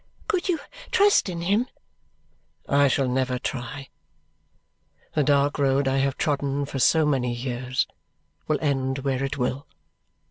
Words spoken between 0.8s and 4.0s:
trust in him?" "I shall never try.